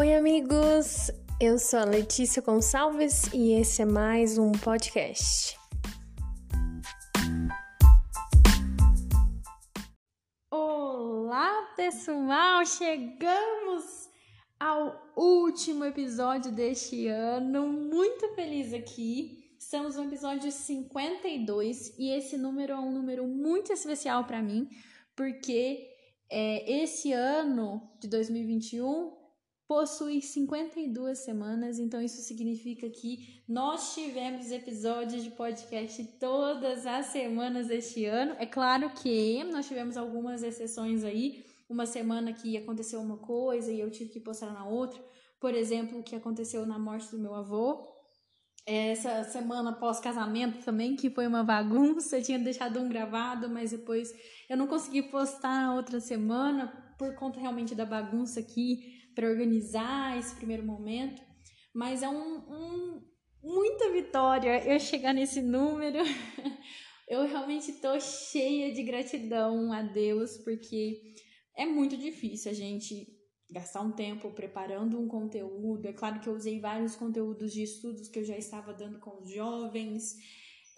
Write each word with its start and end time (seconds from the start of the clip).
Oi, 0.00 0.14
amigos! 0.14 1.10
Eu 1.38 1.58
sou 1.58 1.78
a 1.78 1.84
Letícia 1.84 2.40
Gonçalves 2.40 3.30
e 3.34 3.52
esse 3.52 3.82
é 3.82 3.84
mais 3.84 4.38
um 4.38 4.50
podcast. 4.50 5.58
Olá, 10.50 11.74
pessoal! 11.76 12.64
Chegamos 12.64 14.08
ao 14.58 15.12
último 15.14 15.84
episódio 15.84 16.50
deste 16.50 17.06
ano. 17.06 17.66
Muito 17.66 18.34
feliz 18.34 18.72
aqui. 18.72 19.52
Estamos 19.58 19.96
no 19.96 20.04
episódio 20.04 20.50
52 20.50 21.98
e 21.98 22.08
esse 22.16 22.38
número 22.38 22.72
é 22.72 22.78
um 22.78 22.90
número 22.90 23.26
muito 23.26 23.70
especial 23.70 24.24
para 24.24 24.40
mim, 24.40 24.66
porque 25.14 25.86
é, 26.30 26.82
esse 26.84 27.12
ano 27.12 27.86
de 28.00 28.08
2021 28.08 29.19
possui 29.70 30.20
52 30.20 31.16
semanas, 31.16 31.78
então 31.78 32.02
isso 32.02 32.20
significa 32.22 32.90
que 32.90 33.40
nós 33.48 33.94
tivemos 33.94 34.50
episódios 34.50 35.22
de 35.22 35.30
podcast 35.30 36.02
todas 36.18 36.84
as 36.88 37.06
semanas 37.06 37.68
deste 37.68 38.04
ano. 38.04 38.34
É 38.40 38.46
claro 38.46 38.90
que 38.90 39.44
nós 39.44 39.68
tivemos 39.68 39.96
algumas 39.96 40.42
exceções 40.42 41.04
aí, 41.04 41.44
uma 41.68 41.86
semana 41.86 42.32
que 42.32 42.56
aconteceu 42.56 43.00
uma 43.00 43.18
coisa 43.18 43.70
e 43.70 43.78
eu 43.78 43.88
tive 43.92 44.10
que 44.10 44.18
postar 44.18 44.52
na 44.52 44.66
outra. 44.66 45.00
Por 45.38 45.54
exemplo, 45.54 46.00
o 46.00 46.02
que 46.02 46.16
aconteceu 46.16 46.66
na 46.66 46.76
morte 46.76 47.08
do 47.12 47.20
meu 47.20 47.36
avô. 47.36 47.86
Essa 48.66 49.22
semana 49.22 49.72
pós-casamento 49.72 50.64
também, 50.64 50.96
que 50.96 51.10
foi 51.10 51.28
uma 51.28 51.44
bagunça, 51.44 52.18
eu 52.18 52.24
tinha 52.24 52.40
deixado 52.40 52.80
um 52.80 52.88
gravado, 52.88 53.48
mas 53.48 53.70
depois 53.70 54.12
eu 54.48 54.56
não 54.56 54.66
consegui 54.66 55.02
postar 55.02 55.68
na 55.68 55.76
outra 55.76 56.00
semana 56.00 56.66
por 56.98 57.14
conta 57.14 57.38
realmente 57.38 57.72
da 57.72 57.86
bagunça 57.86 58.40
aqui 58.40 58.99
para 59.14 59.28
organizar 59.28 60.18
esse 60.18 60.34
primeiro 60.36 60.64
momento, 60.64 61.22
mas 61.74 62.02
é 62.02 62.08
um, 62.08 62.38
um, 62.38 63.02
muita 63.42 63.90
vitória 63.92 64.64
eu 64.66 64.78
chegar 64.78 65.12
nesse 65.12 65.40
número. 65.40 65.98
eu 67.08 67.26
realmente 67.26 67.70
estou 67.70 67.98
cheia 68.00 68.72
de 68.72 68.82
gratidão 68.82 69.72
a 69.72 69.82
Deus, 69.82 70.36
porque 70.38 71.00
é 71.56 71.66
muito 71.66 71.96
difícil 71.96 72.50
a 72.50 72.54
gente 72.54 73.06
gastar 73.50 73.80
um 73.80 73.92
tempo 73.92 74.30
preparando 74.30 74.98
um 74.98 75.08
conteúdo. 75.08 75.86
É 75.86 75.92
claro 75.92 76.20
que 76.20 76.28
eu 76.28 76.34
usei 76.34 76.60
vários 76.60 76.94
conteúdos 76.94 77.52
de 77.52 77.62
estudos 77.62 78.08
que 78.08 78.20
eu 78.20 78.24
já 78.24 78.36
estava 78.36 78.72
dando 78.72 79.00
com 79.00 79.20
os 79.20 79.32
jovens, 79.32 80.14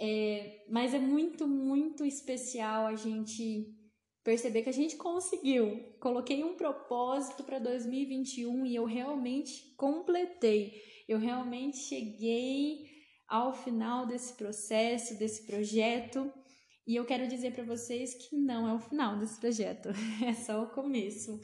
é, 0.01 0.65
mas 0.71 0.95
é 0.95 0.99
muito, 0.99 1.47
muito 1.47 2.05
especial 2.05 2.87
a 2.87 2.95
gente 2.95 3.77
perceber 4.25 4.63
que 4.63 4.69
a 4.69 4.73
gente 4.73 4.97
conseguiu. 4.97 5.95
Coloquei 6.01 6.45
um 6.45 6.55
propósito 6.55 7.43
para 7.45 7.59
2021 7.59 8.67
e 8.67 8.75
eu 8.75 8.85
realmente 8.85 9.75
completei. 9.77 10.81
Eu 11.09 11.19
realmente 11.19 11.77
cheguei 11.79 12.87
ao 13.29 13.53
final 13.53 14.07
desse 14.07 14.35
processo, 14.35 15.19
desse 15.19 15.47
projeto. 15.47 16.33
E 16.87 16.97
eu 16.97 17.05
quero 17.05 17.29
dizer 17.29 17.53
para 17.53 17.65
vocês 17.65 18.15
que 18.15 18.37
não 18.37 18.69
é 18.69 18.75
o 18.75 18.81
final 18.81 19.19
desse 19.19 19.39
projeto, 19.39 19.89
é 20.27 20.35
só 20.35 20.63
o 20.63 20.71
começo. 20.71 21.41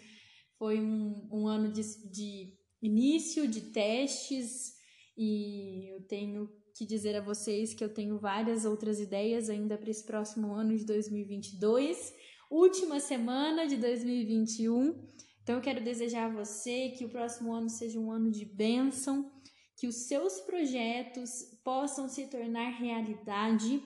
Foi 0.59 0.81
um, 0.81 1.29
um 1.33 1.47
ano 1.47 1.73
de, 1.73 1.83
de 2.11 2.55
início, 2.83 3.47
de 3.47 3.61
testes, 3.73 4.75
e 5.17 5.89
eu 5.93 6.03
tenho 6.06 6.49
que 6.77 6.84
dizer 6.87 7.17
a 7.17 7.21
vocês 7.21 7.75
que 7.75 7.83
eu 7.83 7.93
tenho 7.93 8.19
várias 8.19 8.65
outras 8.65 9.01
ideias 9.01 9.51
ainda 9.51 9.77
para 9.77 9.91
esse 9.91 10.05
próximo 10.05 10.53
ano 10.53 10.77
de 10.77 10.84
2022 10.84 12.15
última 12.50 12.98
semana 12.98 13.66
de 13.66 13.77
2021. 13.77 15.06
Então 15.42 15.56
eu 15.56 15.62
quero 15.62 15.82
desejar 15.82 16.27
a 16.27 16.34
você 16.34 16.91
que 16.91 17.04
o 17.04 17.08
próximo 17.08 17.52
ano 17.52 17.68
seja 17.68 17.98
um 17.98 18.10
ano 18.10 18.31
de 18.31 18.44
bênção, 18.44 19.31
que 19.76 19.86
os 19.86 20.06
seus 20.06 20.41
projetos 20.41 21.60
possam 21.62 22.08
se 22.08 22.26
tornar 22.26 22.70
realidade. 22.70 23.82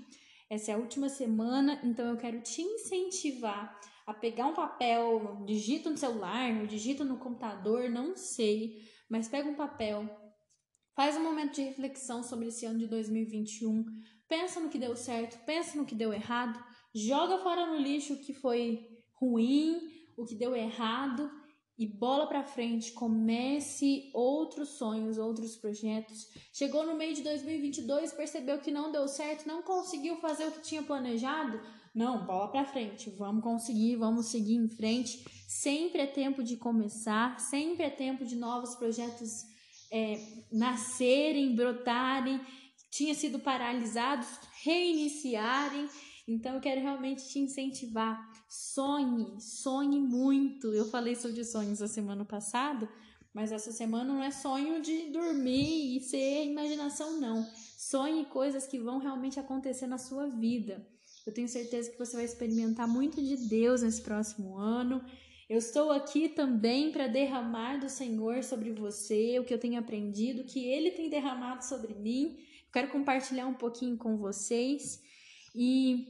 Essa 0.49 0.73
é 0.73 0.75
a 0.75 0.79
última 0.79 1.09
semana, 1.09 1.81
então 1.85 2.07
eu 2.07 2.17
quero 2.17 2.41
te 2.41 2.63
incentivar 2.63 3.79
a 4.07 4.13
pegar 4.13 4.47
um 4.47 4.55
papel, 4.55 5.45
digita 5.47 5.89
no 5.89 5.97
celular, 5.97 6.67
digita 6.67 7.05
no 7.05 7.19
computador, 7.19 7.89
não 7.89 8.17
sei, 8.17 8.83
mas 9.09 9.29
pega 9.29 9.49
um 9.49 9.55
papel, 9.55 10.09
faz 10.95 11.17
um 11.17 11.23
momento 11.23 11.55
de 11.55 11.63
reflexão 11.63 12.23
sobre 12.23 12.49
esse 12.49 12.67
ano 12.67 12.79
de 12.79 12.87
2021, 12.87 13.85
pensa 14.29 14.61
no 14.61 14.69
que 14.69 14.79
deu 14.79 14.97
certo, 14.97 15.39
pensa 15.45 15.77
no 15.77 15.87
que 15.87 15.95
deu 15.95 16.13
errado, 16.13 16.63
joga 16.95 17.39
fora 17.39 17.67
no 17.67 17.77
lixo 17.77 18.15
o 18.15 18.19
que 18.19 18.33
foi 18.33 18.87
ruim, 19.15 19.81
o 20.17 20.25
que 20.25 20.35
deu 20.35 20.55
errado 20.55 21.31
e 21.79 21.87
bola 21.87 22.27
para 22.27 22.45
frente, 22.45 22.93
comece 22.93 24.11
outros 24.15 24.71
sonhos, 24.71 25.19
outros 25.19 25.57
projetos. 25.57 26.29
Chegou 26.53 26.87
no 26.87 26.95
meio 26.95 27.15
de 27.15 27.23
2022, 27.23 28.13
percebeu 28.13 28.59
que 28.59 28.71
não 28.71 28.93
deu 28.93 29.09
certo, 29.09 29.49
não 29.49 29.63
conseguiu 29.63 30.17
fazer 30.17 30.47
o 30.47 30.53
que 30.53 30.61
tinha 30.61 30.83
planejado? 30.83 31.61
Não, 31.95 32.25
bola 32.25 32.49
para 32.49 32.65
frente, 32.65 33.11
vamos 33.11 33.43
conseguir, 33.43 33.97
vamos 33.97 34.27
seguir 34.27 34.57
em 34.57 34.69
frente. 34.69 35.25
Sempre 35.49 36.03
é 36.03 36.07
tempo 36.07 36.43
de 36.43 36.57
começar, 36.57 37.39
sempre 37.41 37.85
é 37.85 37.91
tempo 37.91 38.25
de 38.25 38.37
novos 38.37 38.75
projetos 38.75 39.45
é, 39.91 40.19
nascerem, 40.53 41.55
brotarem, 41.55 42.41
tinha 42.91 43.15
sido 43.15 43.39
paralisados, 43.39 44.29
reiniciarem 44.63 45.89
então 46.27 46.55
eu 46.55 46.61
quero 46.61 46.81
realmente 46.81 47.29
te 47.29 47.39
incentivar. 47.39 48.31
Sonhe, 48.49 49.41
sonhe 49.41 50.01
muito. 50.01 50.73
Eu 50.73 50.85
falei 50.87 51.15
sobre 51.15 51.45
sonhos 51.45 51.83
a 51.83 51.89
semana 51.89 52.25
passada, 52.25 52.89
mas 53.35 53.51
essa 53.51 53.73
semana 53.73 54.05
não 54.05 54.23
é 54.23 54.31
sonho 54.31 54.81
de 54.81 55.11
dormir 55.11 55.97
e 55.97 56.01
ser 56.01 56.45
imaginação, 56.45 57.21
não. 57.21 57.47
Sonhe 57.77 58.25
coisas 58.27 58.67
que 58.67 58.79
vão 58.79 58.99
realmente 58.99 59.41
acontecer 59.41 59.87
na 59.87 59.99
sua 59.99 60.27
vida. 60.27 60.87
Eu 61.27 61.33
tenho 61.33 61.49
certeza 61.49 61.91
que 61.91 61.99
você 61.99 62.17
vai 62.17 62.25
experimentar 62.25 62.87
muito 62.87 63.23
de 63.23 63.37
Deus 63.37 63.83
nesse 63.83 64.03
próximo 64.03 64.59
ano. 64.59 65.05
Eu 65.49 65.59
estou 65.59 65.91
aqui 65.91 66.29
também 66.29 66.91
para 66.91 67.07
derramar 67.07 67.77
do 67.77 67.89
Senhor 67.89 68.43
sobre 68.43 68.73
você 68.73 69.39
o 69.39 69.45
que 69.45 69.53
eu 69.53 69.59
tenho 69.59 69.79
aprendido, 69.79 70.43
o 70.43 70.47
que 70.47 70.65
Ele 70.65 70.91
tem 70.91 71.11
derramado 71.11 71.65
sobre 71.65 71.95
mim. 71.95 72.39
Quero 72.73 72.89
compartilhar 72.89 73.47
um 73.47 73.55
pouquinho 73.55 73.97
com 73.97 74.17
vocês. 74.17 75.03
E 75.55 76.09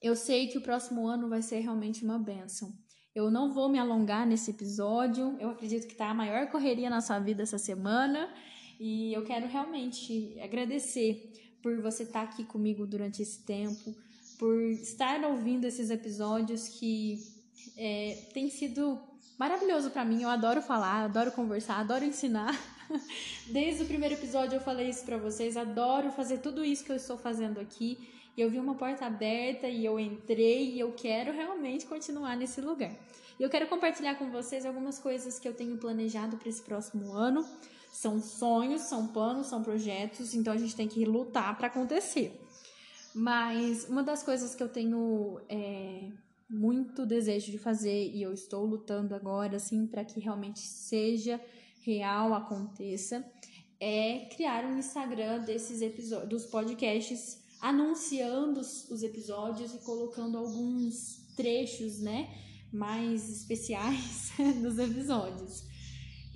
eu 0.00 0.14
sei 0.14 0.48
que 0.48 0.58
o 0.58 0.60
próximo 0.60 1.06
ano 1.06 1.28
vai 1.28 1.42
ser 1.42 1.60
realmente 1.60 2.04
uma 2.04 2.18
benção. 2.18 2.72
Eu 3.14 3.30
não 3.30 3.52
vou 3.52 3.68
me 3.68 3.78
alongar 3.78 4.26
nesse 4.26 4.50
episódio. 4.50 5.36
Eu 5.38 5.50
acredito 5.50 5.86
que 5.86 5.92
está 5.92 6.10
a 6.10 6.14
maior 6.14 6.50
correria 6.50 6.90
na 6.90 7.00
sua 7.00 7.18
vida 7.18 7.42
essa 7.42 7.58
semana. 7.58 8.28
E 8.78 9.12
eu 9.12 9.22
quero 9.24 9.46
realmente 9.46 10.38
agradecer 10.40 11.32
por 11.62 11.80
você 11.80 12.02
estar 12.02 12.26
tá 12.26 12.32
aqui 12.32 12.44
comigo 12.44 12.86
durante 12.86 13.22
esse 13.22 13.44
tempo, 13.44 13.94
por 14.38 14.60
estar 14.72 15.24
ouvindo 15.24 15.64
esses 15.64 15.90
episódios 15.90 16.68
que 16.68 17.18
é, 17.76 18.28
tem 18.34 18.50
sido 18.50 19.00
maravilhoso 19.38 19.90
para 19.90 20.04
mim. 20.04 20.22
Eu 20.22 20.28
adoro 20.28 20.60
falar, 20.60 21.04
adoro 21.04 21.30
conversar, 21.32 21.78
adoro 21.78 22.04
ensinar. 22.04 22.54
Desde 23.48 23.84
o 23.84 23.86
primeiro 23.86 24.16
episódio 24.16 24.56
eu 24.56 24.60
falei 24.60 24.90
isso 24.90 25.04
para 25.04 25.16
vocês. 25.16 25.56
Adoro 25.56 26.10
fazer 26.10 26.38
tudo 26.38 26.64
isso 26.64 26.84
que 26.84 26.92
eu 26.92 26.96
estou 26.96 27.16
fazendo 27.16 27.60
aqui 27.60 27.96
e 28.36 28.40
eu 28.40 28.50
vi 28.50 28.58
uma 28.58 28.74
porta 28.74 29.06
aberta 29.06 29.68
e 29.68 29.84
eu 29.84 29.98
entrei 29.98 30.72
e 30.72 30.80
eu 30.80 30.92
quero 30.92 31.32
realmente 31.32 31.86
continuar 31.86 32.36
nesse 32.36 32.60
lugar. 32.60 32.92
E 33.38 33.42
eu 33.42 33.50
quero 33.50 33.66
compartilhar 33.68 34.16
com 34.16 34.30
vocês 34.30 34.64
algumas 34.64 34.98
coisas 34.98 35.38
que 35.38 35.46
eu 35.46 35.54
tenho 35.54 35.76
planejado 35.76 36.36
para 36.36 36.48
esse 36.48 36.62
próximo 36.62 37.12
ano. 37.12 37.44
São 37.92 38.20
sonhos, 38.20 38.82
são 38.82 39.06
planos, 39.06 39.46
são 39.46 39.62
projetos, 39.62 40.34
então 40.34 40.52
a 40.52 40.56
gente 40.56 40.74
tem 40.74 40.88
que 40.88 41.04
lutar 41.04 41.56
para 41.56 41.68
acontecer. 41.68 42.40
Mas 43.14 43.88
uma 43.88 44.02
das 44.02 44.22
coisas 44.22 44.54
que 44.54 44.62
eu 44.62 44.68
tenho 44.68 45.40
é, 45.48 46.10
muito 46.50 47.06
desejo 47.06 47.52
de 47.52 47.58
fazer 47.58 48.10
e 48.12 48.20
eu 48.20 48.32
estou 48.32 48.64
lutando 48.64 49.14
agora, 49.14 49.56
assim, 49.56 49.86
para 49.86 50.04
que 50.04 50.18
realmente 50.18 50.58
seja 50.58 51.40
real, 51.82 52.34
aconteça, 52.34 53.24
é 53.78 54.26
criar 54.34 54.64
um 54.64 54.78
Instagram 54.78 55.40
desses 55.40 55.80
episódios, 55.80 56.28
dos 56.28 56.46
podcasts 56.46 57.43
anunciando 57.60 58.60
os, 58.60 59.02
episódios 59.02 59.74
e 59.74 59.78
colocando 59.78 60.36
alguns 60.38 61.26
trechos, 61.36 62.00
né, 62.00 62.28
mais 62.72 63.28
especiais 63.30 64.32
dos 64.62 64.78
episódios. 64.78 65.64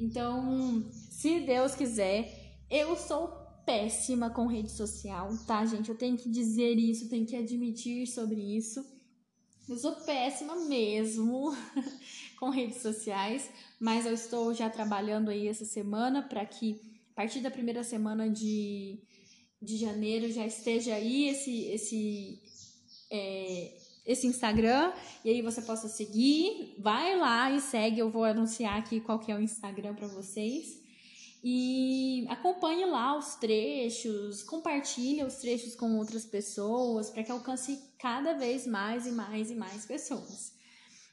Então, 0.01 0.89
se 1.11 1.41
Deus 1.41 1.75
quiser, 1.75 2.57
eu 2.71 2.97
sou 2.97 3.29
péssima 3.67 4.31
com 4.31 4.47
rede 4.47 4.71
social, 4.71 5.29
tá, 5.47 5.65
gente? 5.67 5.91
Eu 5.91 5.99
tenho 5.99 6.17
que 6.17 6.31
dizer 6.31 6.79
isso, 6.79 7.09
tenho 7.11 7.27
que 7.27 7.37
admitir 7.37 8.07
sobre 8.07 8.41
isso. 8.57 8.83
Eu 9.69 9.77
sou 9.77 9.93
péssima 9.93 10.57
mesmo 10.65 11.55
com 12.41 12.49
redes 12.49 12.81
sociais, 12.81 13.51
mas 13.79 14.07
eu 14.07 14.15
estou 14.15 14.55
já 14.55 14.71
trabalhando 14.71 15.29
aí 15.29 15.47
essa 15.47 15.67
semana 15.67 16.23
para 16.23 16.47
que 16.47 16.81
a 17.13 17.15
partir 17.17 17.41
da 17.41 17.51
primeira 17.51 17.85
semana 17.85 18.31
de 18.31 18.99
de 19.61 19.77
janeiro 19.77 20.31
já 20.31 20.47
esteja 20.47 20.95
aí 20.95 21.29
esse, 21.29 21.65
esse, 21.67 22.43
é, 23.11 23.73
esse 24.07 24.27
Instagram 24.27 24.93
e 25.25 25.31
aí 25.31 25.43
você 25.43 25.63
possa 25.63 25.89
seguir. 25.89 26.75
Vai 26.79 27.17
lá 27.17 27.51
e 27.51 27.61
segue, 27.61 27.99
eu 27.99 28.11
vou 28.11 28.25
anunciar 28.25 28.79
aqui 28.79 29.01
qual 29.01 29.19
que 29.19 29.33
é 29.33 29.35
o 29.35 29.41
Instagram 29.41 29.95
para 29.95 30.09
vocês. 30.09 30.79
E 31.43 32.27
acompanhe 32.29 32.85
lá 32.85 33.17
os 33.17 33.37
trechos, 33.37 34.43
compartilhe 34.43 35.23
os 35.23 35.37
trechos 35.37 35.77
com 35.77 35.97
outras 35.97 36.25
pessoas 36.25 37.11
para 37.11 37.23
que 37.23 37.31
alcance 37.31 37.79
cada 37.99 38.33
vez 38.35 38.67
mais 38.67 39.07
e 39.07 39.13
mais 39.13 39.51
e 39.51 39.55
mais 39.55 39.87
pessoas. 39.87 40.58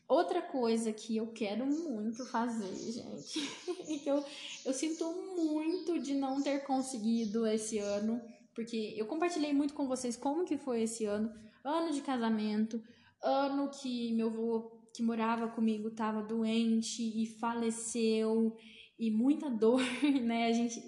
Outra 0.07 0.41
coisa 0.41 0.93
que 0.93 1.17
eu 1.17 1.27
quero 1.27 1.65
muito 1.65 2.25
fazer, 2.27 2.75
gente, 2.91 3.39
e 3.89 3.99
que 3.99 4.09
eu, 4.09 4.23
eu 4.63 4.73
sinto 4.73 5.03
muito 5.35 5.99
de 5.99 6.13
não 6.13 6.41
ter 6.43 6.59
conseguido 6.59 7.47
esse 7.47 7.79
ano, 7.79 8.21
porque 8.53 8.93
eu 8.95 9.07
compartilhei 9.07 9.51
muito 9.51 9.73
com 9.73 9.87
vocês 9.87 10.15
como 10.15 10.45
que 10.45 10.57
foi 10.57 10.83
esse 10.83 11.05
ano, 11.05 11.33
ano 11.63 11.91
de 11.91 12.01
casamento, 12.01 12.81
ano 13.21 13.69
que 13.69 14.13
meu 14.13 14.27
avô 14.27 14.71
que 14.93 15.01
morava 15.01 15.47
comigo 15.47 15.89
estava 15.89 16.21
doente 16.21 17.01
e 17.01 17.25
faleceu, 17.25 18.55
e 18.97 19.11
muita 19.11 19.49
dor, 19.51 19.81
né? 20.21 20.47
A 20.47 20.51
gente 20.51 20.81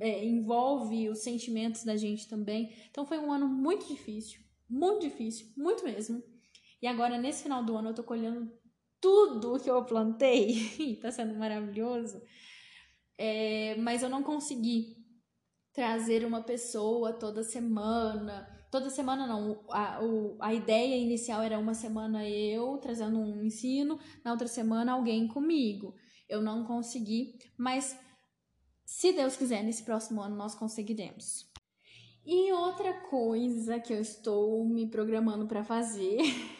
é, 0.00 0.24
envolve 0.24 1.08
os 1.08 1.18
sentimentos 1.18 1.84
da 1.84 1.96
gente 1.96 2.28
também. 2.28 2.72
Então 2.90 3.06
foi 3.06 3.18
um 3.18 3.32
ano 3.32 3.48
muito 3.48 3.86
difícil, 3.86 4.40
muito 4.68 5.02
difícil, 5.02 5.48
muito 5.56 5.84
mesmo. 5.84 6.22
E 6.86 6.88
agora, 6.88 7.18
nesse 7.18 7.42
final 7.42 7.64
do 7.64 7.76
ano, 7.76 7.88
eu 7.88 7.94
tô 7.94 8.04
colhendo 8.04 8.48
tudo 9.00 9.58
que 9.58 9.68
eu 9.68 9.84
plantei. 9.84 10.52
e 10.78 10.94
tá 10.94 11.10
sendo 11.10 11.34
maravilhoso. 11.34 12.22
É, 13.18 13.74
mas 13.80 14.04
eu 14.04 14.08
não 14.08 14.22
consegui 14.22 14.96
trazer 15.72 16.24
uma 16.24 16.44
pessoa 16.44 17.12
toda 17.12 17.42
semana. 17.42 18.48
Toda 18.70 18.88
semana 18.88 19.26
não. 19.26 19.64
A, 19.68 20.00
o, 20.00 20.36
a 20.40 20.54
ideia 20.54 20.96
inicial 20.96 21.42
era 21.42 21.58
uma 21.58 21.74
semana 21.74 22.24
eu 22.24 22.78
trazendo 22.78 23.18
um 23.18 23.42
ensino, 23.42 23.98
na 24.24 24.30
outra 24.30 24.46
semana 24.46 24.92
alguém 24.92 25.26
comigo. 25.26 25.92
Eu 26.28 26.40
não 26.40 26.64
consegui, 26.64 27.36
mas 27.58 27.98
se 28.84 29.12
Deus 29.12 29.34
quiser, 29.34 29.64
nesse 29.64 29.82
próximo 29.82 30.22
ano 30.22 30.36
nós 30.36 30.54
conseguiremos. 30.54 31.50
E 32.24 32.52
outra 32.52 32.92
coisa 33.08 33.80
que 33.80 33.92
eu 33.92 34.00
estou 34.00 34.64
me 34.68 34.88
programando 34.88 35.48
para 35.48 35.64
fazer 35.64 36.18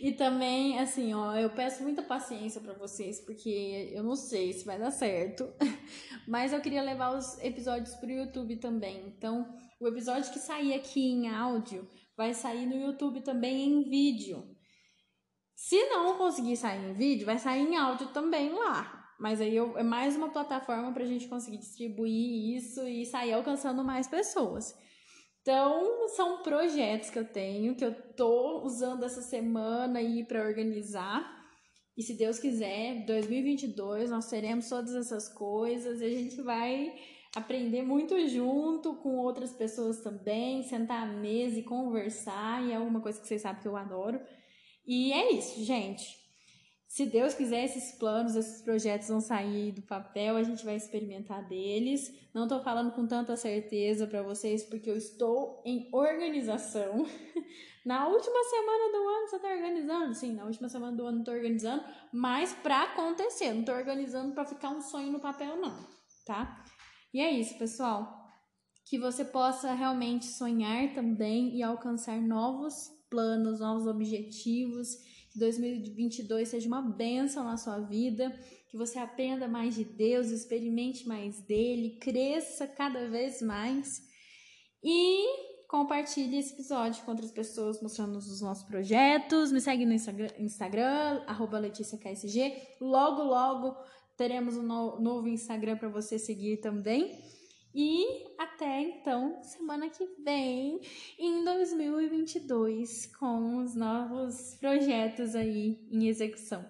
e 0.00 0.12
também, 0.12 0.78
assim, 0.78 1.14
ó, 1.14 1.34
eu 1.34 1.50
peço 1.50 1.82
muita 1.82 2.02
paciência 2.02 2.60
para 2.60 2.74
vocês, 2.74 3.20
porque 3.20 3.90
eu 3.92 4.02
não 4.02 4.16
sei 4.16 4.52
se 4.52 4.64
vai 4.64 4.78
dar 4.78 4.90
certo. 4.90 5.52
Mas 6.28 6.52
eu 6.52 6.60
queria 6.60 6.82
levar 6.82 7.16
os 7.16 7.38
episódios 7.42 7.94
pro 7.96 8.10
YouTube 8.10 8.56
também. 8.56 9.06
Então, 9.06 9.54
o 9.80 9.88
episódio 9.88 10.32
que 10.32 10.38
sair 10.38 10.74
aqui 10.74 11.00
em 11.00 11.28
áudio 11.28 11.88
vai 12.16 12.32
sair 12.34 12.66
no 12.66 12.76
YouTube 12.76 13.22
também 13.22 13.68
em 13.68 13.88
vídeo. 13.88 14.44
Se 15.54 15.88
não 15.88 16.18
conseguir 16.18 16.56
sair 16.56 16.90
em 16.90 16.94
vídeo, 16.94 17.26
vai 17.26 17.38
sair 17.38 17.62
em 17.62 17.76
áudio 17.76 18.08
também 18.08 18.52
lá. 18.52 19.02
Mas 19.18 19.40
aí 19.40 19.54
eu, 19.54 19.78
é 19.78 19.82
mais 19.82 20.16
uma 20.16 20.30
plataforma 20.30 20.92
para 20.92 21.04
a 21.04 21.06
gente 21.06 21.28
conseguir 21.28 21.58
distribuir 21.58 22.56
isso 22.56 22.86
e 22.86 23.06
sair 23.06 23.32
alcançando 23.32 23.84
mais 23.84 24.06
pessoas. 24.08 24.74
Então, 25.44 26.08
são 26.08 26.42
projetos 26.42 27.10
que 27.10 27.18
eu 27.18 27.24
tenho, 27.26 27.74
que 27.74 27.84
eu 27.84 27.94
tô 28.14 28.62
usando 28.62 29.04
essa 29.04 29.20
semana 29.20 29.98
aí 29.98 30.24
para 30.24 30.42
organizar. 30.42 31.22
E 31.94 32.02
se 32.02 32.14
Deus 32.14 32.38
quiser, 32.38 33.04
2022 33.04 34.08
nós 34.08 34.30
teremos 34.30 34.70
todas 34.70 34.94
essas 34.94 35.28
coisas 35.28 36.00
e 36.00 36.04
a 36.06 36.08
gente 36.08 36.40
vai 36.40 36.94
aprender 37.36 37.82
muito 37.82 38.26
junto 38.26 38.94
com 39.02 39.18
outras 39.18 39.52
pessoas 39.52 40.00
também, 40.00 40.62
sentar 40.62 41.06
à 41.06 41.12
mesa 41.12 41.58
e 41.58 41.62
conversar, 41.62 42.66
e 42.66 42.72
é 42.72 42.78
uma 42.78 43.02
coisa 43.02 43.20
que 43.20 43.26
vocês 43.26 43.42
sabem 43.42 43.60
que 43.60 43.68
eu 43.68 43.76
adoro. 43.76 44.18
E 44.86 45.12
é 45.12 45.30
isso, 45.30 45.62
gente. 45.62 46.23
Se 46.94 47.06
Deus 47.06 47.34
quiser, 47.34 47.64
esses 47.64 47.98
planos, 47.98 48.36
esses 48.36 48.62
projetos 48.62 49.08
vão 49.08 49.20
sair 49.20 49.72
do 49.72 49.82
papel, 49.82 50.36
a 50.36 50.44
gente 50.44 50.64
vai 50.64 50.76
experimentar 50.76 51.44
deles. 51.48 52.14
Não 52.32 52.44
estou 52.44 52.62
falando 52.62 52.92
com 52.92 53.04
tanta 53.04 53.34
certeza 53.34 54.06
para 54.06 54.22
vocês, 54.22 54.62
porque 54.62 54.88
eu 54.88 54.96
estou 54.96 55.60
em 55.66 55.88
organização. 55.92 57.04
Na 57.84 58.06
última 58.06 58.44
semana 58.44 58.92
do 58.92 59.08
ano 59.08 59.26
você 59.26 59.34
está 59.34 59.48
organizando? 59.48 60.14
Sim, 60.14 60.34
na 60.36 60.44
última 60.44 60.68
semana 60.70 60.96
do 60.96 61.04
ano 61.04 61.18
estou 61.18 61.34
organizando, 61.34 61.84
mas 62.12 62.54
para 62.54 62.84
acontecer, 62.84 63.52
não 63.52 63.60
estou 63.60 63.74
organizando 63.74 64.32
para 64.32 64.46
ficar 64.46 64.70
um 64.70 64.80
sonho 64.80 65.10
no 65.12 65.20
papel, 65.20 65.60
não, 65.60 65.86
tá? 66.24 66.64
E 67.12 67.20
é 67.20 67.30
isso, 67.30 67.58
pessoal. 67.58 68.24
Que 68.86 68.98
você 68.98 69.22
possa 69.22 69.74
realmente 69.74 70.24
sonhar 70.24 70.94
também 70.94 71.54
e 71.56 71.62
alcançar 71.62 72.18
novos 72.22 72.88
planos, 73.10 73.60
novos 73.60 73.86
objetivos 73.86 74.96
2022 75.34 76.48
seja 76.48 76.68
uma 76.68 76.82
benção 76.82 77.44
na 77.44 77.56
sua 77.56 77.80
vida, 77.80 78.30
que 78.68 78.76
você 78.76 78.98
aprenda 78.98 79.48
mais 79.48 79.74
de 79.74 79.84
Deus, 79.84 80.28
experimente 80.28 81.06
mais 81.06 81.40
dele, 81.42 81.98
cresça 82.00 82.66
cada 82.66 83.08
vez 83.08 83.42
mais 83.42 84.02
e 84.82 85.24
compartilhe 85.68 86.38
esse 86.38 86.54
episódio 86.54 87.04
com 87.04 87.10
outras 87.10 87.32
pessoas 87.32 87.80
mostrando 87.82 88.16
os 88.16 88.40
nossos 88.40 88.64
projetos. 88.64 89.50
Me 89.50 89.60
segue 89.60 89.84
no 89.84 89.92
Instagram, 89.92 90.28
Instagram 90.38 91.24
LeticiaKSG. 91.60 92.76
Logo, 92.80 93.22
logo 93.22 93.76
teremos 94.16 94.56
um 94.56 94.62
novo 94.62 95.26
Instagram 95.26 95.76
para 95.76 95.88
você 95.88 96.18
seguir 96.18 96.58
também. 96.58 97.18
E 97.74 98.06
até 98.38 98.82
então, 98.82 99.42
semana 99.42 99.88
que 99.90 100.06
vem, 100.24 100.80
em 101.18 101.42
2022, 102.40 103.06
com 103.18 103.58
os 103.58 103.74
novos 103.74 104.56
projetos 104.58 105.34
aí 105.34 105.86
em 105.90 106.06
execução. 106.06 106.64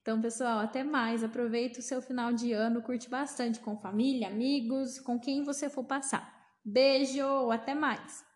Então, 0.00 0.20
pessoal, 0.20 0.58
até 0.58 0.82
mais. 0.82 1.22
Aproveita 1.22 1.80
o 1.80 1.82
seu 1.82 2.02
final 2.02 2.32
de 2.32 2.52
ano, 2.52 2.82
curte 2.82 3.08
bastante 3.08 3.60
com 3.60 3.76
família, 3.76 4.28
amigos, 4.28 4.98
com 4.98 5.18
quem 5.18 5.44
você 5.44 5.68
for 5.68 5.84
passar. 5.84 6.32
Beijo, 6.64 7.50
até 7.50 7.74
mais! 7.74 8.31